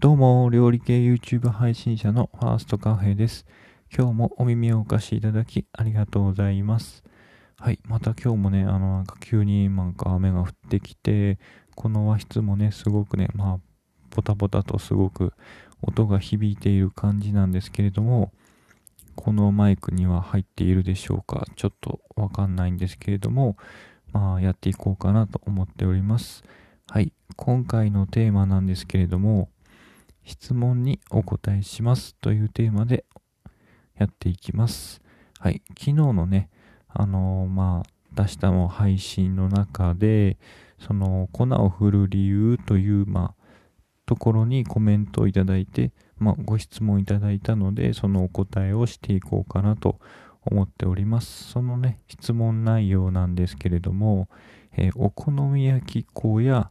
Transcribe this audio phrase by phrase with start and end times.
[0.00, 3.44] どうも、料理系 YouTube 配信者のファーストカフェです。
[3.92, 7.02] 今日もお耳をお貸しいただきありがとうございます。
[7.58, 11.40] はい、また今日もね、あの、なんか急になんか雨が降ってきて、
[11.74, 13.58] この和室もね、すごくね、まあ、
[14.10, 15.32] ポタポタとすごく
[15.82, 18.30] 音が響いている感じなんですけれども、
[19.16, 21.44] このマイクには入っているでしょうか？
[21.56, 23.56] ちょっとわかんないんですけれども、
[24.12, 26.44] まあ、やっていこうかなと思っております。
[26.88, 29.48] はい、今回のテーマなんですけれども、
[30.28, 33.06] 質問にお答えしますというテーマで
[33.96, 35.00] やっていきます。
[35.40, 36.50] はい、昨日のね、
[36.86, 40.36] あのー、まあ、出したの配信の中で、
[40.78, 43.44] その粉を振る理由という、まあ、
[44.04, 49.98] ところにコメントをいただいて、まあ、ご質問いただいたので、そのお答えをしていこうかなと
[50.44, 51.44] 思っております。
[51.44, 54.28] そのね、質問内容なんですけれども、
[54.76, 56.70] えー、お好み焼き粉や、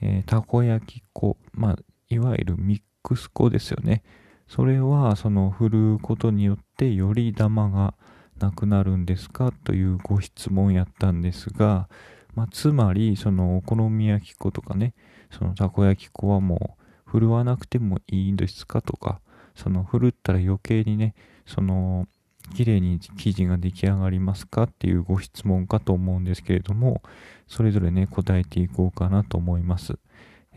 [0.00, 1.76] えー、たこ焼き粉、まあ、
[2.08, 4.02] いわゆるミックス粉ですよね。
[4.48, 7.94] それはその振ることによってよりダマが
[8.40, 11.88] なくなるんですかというご質問やったんですが、
[12.34, 14.94] まあ、つまりそのお好み焼き粉とかね
[15.30, 16.76] そのたこ焼き粉はも
[17.06, 19.20] う振るわなくてもいいんですかとか
[19.54, 21.14] その振るったら余計にね
[21.46, 22.06] その
[22.54, 27.02] 綺麗に生地が出来上がりますかっていうご質問かと思うんですけれども
[27.48, 29.98] それぞれね答えていこうかなと思います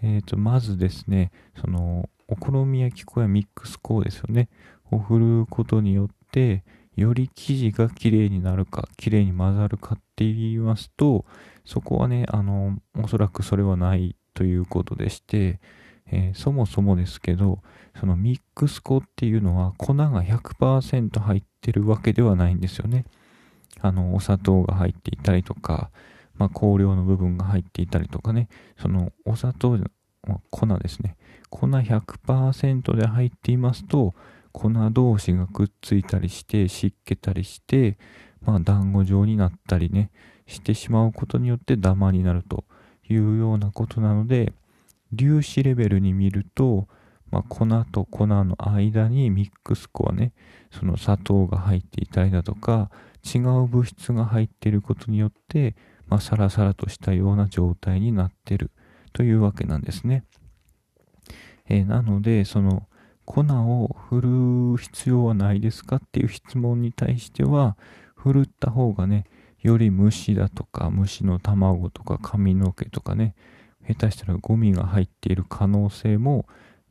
[0.01, 4.49] えっ、ー、とまずですねそのお好み焼き粉やミックス粉ですよね。
[4.91, 6.63] を振ることによって、
[6.95, 11.25] より生地が綺麗になるか、綺麗に混ざるかって言いますと、
[11.65, 15.59] そこはね、あの、おそらくそれはないということでして、
[16.11, 17.59] えー、そもそもですけど、
[17.99, 23.05] そのミックス粉っていうのは粉が100%入ってるわけではないんですよね。
[23.81, 25.91] あの、お砂糖が入っていたりとか、
[26.39, 28.47] まあ、香料の部分が入っていたりとかね、
[28.79, 29.77] そのお砂糖
[30.49, 31.17] 粉ですね。
[31.49, 34.15] 粉100%で入っていますと、
[34.51, 37.97] 粉同士がくっついたりして、湿気たりして、
[38.41, 40.11] まあ、団子状になったりね、
[40.47, 42.63] してしまうことによってダマになると
[43.07, 44.53] いうようなことなので、
[45.17, 46.87] 粒子レベルに見ると、
[47.31, 50.31] まあ、粉と粉の間にミックス粉はね、
[50.71, 52.89] その砂糖が入っていたりだとか、
[53.23, 55.75] 違う物質が入っていることによって、
[56.09, 58.71] まあ、サラサラとしたような状態になってる
[59.13, 60.23] というわけなんですね。
[61.67, 62.87] えー、なので、その
[63.25, 67.77] 粉を振る必要はないですかっていう質問に対しては、
[68.15, 69.25] 振るった方がね、
[69.61, 73.35] より虫だとか、虫の卵とか髪の毛とかね、
[73.87, 76.47] 下手したらゴミが入っている可能性も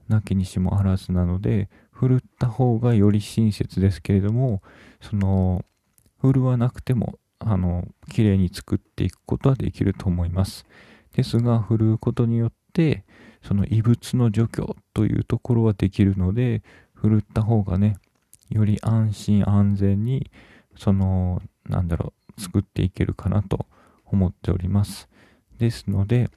[0.08, 4.62] なきにしもあらずなので、振るった方がより親切ですけれども、
[5.00, 5.64] その、
[6.20, 10.66] 振るわなくても、あの、綺麗に作っていくことはできると思います。
[11.14, 13.04] ですが、振るうことによって、
[13.42, 16.62] その異物の除去というところはできるので、
[16.94, 17.96] 振るった方がね、
[18.50, 20.30] より安心安全に、
[20.76, 23.66] その、なんだろう、作っていけるかなと
[24.04, 25.08] 思っております。
[25.58, 26.30] ですので、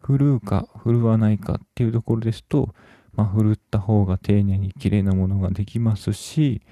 [0.00, 2.74] 振るうか振るわないかっていうところですと、
[3.14, 6.62] まあ、振るった方が丁寧に綺麗なものができますし、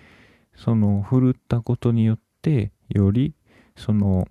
[0.54, 3.34] その振るったことによって、より
[3.76, 4.28] その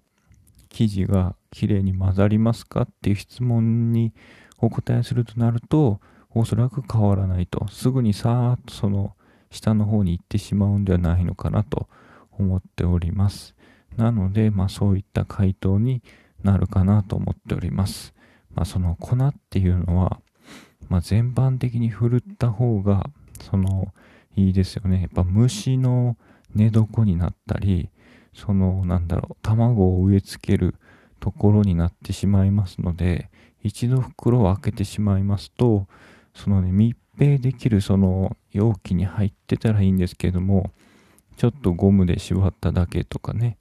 [0.69, 4.13] 生地が綺麗に混ざりますかっていう質問に
[4.57, 5.99] お答えするとなると、
[6.35, 7.67] おそらく変わらないと。
[7.67, 9.15] すぐにさーっとその
[9.51, 11.87] 下の方に行ってしまうんではないのかなと
[12.31, 13.55] 思っております。
[13.97, 16.01] なので、まあそういった回答に
[16.43, 18.13] なるかなと思っております。
[18.55, 20.19] まあその粉っていうのは、
[20.89, 23.09] まあ全般的に振るった方が、
[23.41, 23.93] その、
[24.35, 25.01] いいですよね。
[25.01, 26.17] やっぱ虫の
[26.55, 27.89] 寝床になったり、
[28.33, 30.75] その、なんだろう、卵を植え付ける
[31.19, 33.29] ところになってしまいますので、
[33.61, 35.87] 一度袋を開けてしまいますと、
[36.33, 40.71] そのね、密閉できるその容器に入ってたらいいんですけども、
[41.37, 43.57] ちょっとゴムで縛っただけとかね、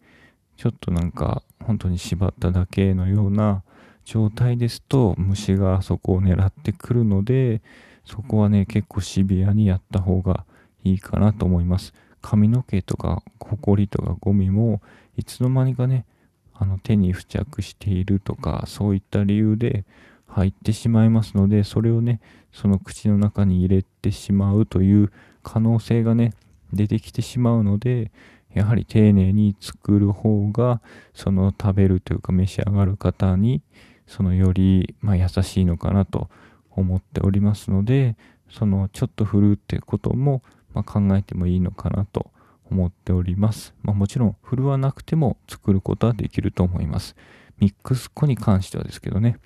[0.56, 3.62] ちょっとなんか本当に縛っただけのような
[4.04, 7.62] 状態ですと虫がそこを狙ってくるので、
[8.04, 10.44] そこはね、結構シビアにやった方が
[10.82, 11.94] いいかなと思います。
[12.22, 14.80] 髪の毛とか、ホコリとかゴミも、
[15.16, 16.06] いつの間にかね、
[16.54, 19.84] あの手に付着しているとか、そういった理由で
[20.26, 22.20] 入ってしまいますので、それをね、
[22.52, 26.32] その口の中に入れてしまうという可能性がね、
[26.72, 28.10] 出てきてしまうので、
[28.54, 30.80] やはり丁寧に作る方が、
[31.14, 33.62] その食べるというか召し上がる方に、
[34.06, 36.28] そのより、ま、優しいのかなと
[36.70, 38.16] 思っておりますので、
[38.50, 40.42] そのちょっと振るってことも、
[40.74, 42.30] まあ、考えてもいいのかなと
[42.70, 43.74] 思っております。
[43.82, 47.16] まあ、もちろん、振るわなくても作ることはできると思います。
[47.58, 49.38] ミックス粉に関してはですけどね、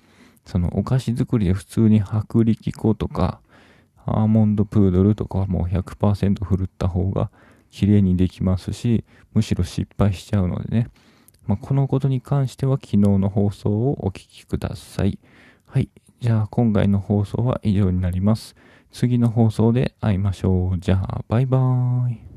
[0.45, 3.41] そのお菓子作りで普通に薄力粉とか、
[4.05, 7.29] アーモンドプードルとかはもう100%振るった方が
[7.69, 9.03] 綺麗にできますし、
[9.33, 10.89] むしろ失敗しちゃうのでね。
[11.45, 15.19] まあ、このことに関しては昨日の放送をお聞きください。
[15.65, 15.89] はい。
[16.19, 18.55] じゃあ今回の放送は以上になります。
[18.97, 20.79] 次の放送で会いましょう。
[20.79, 22.36] じゃあ、バイバーイ。